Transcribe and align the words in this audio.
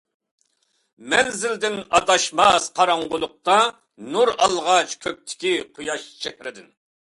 مەنزىلدىن 1.13 1.75
ئاداشماس 1.97 2.65
قاراڭغۇلۇقتا، 2.79 3.59
نۇر 4.17 4.33
ئالغاچ 4.47 4.97
كۆكتىكى 5.05 5.53
قۇياش 5.77 6.09
چېھرىدىن. 6.25 6.67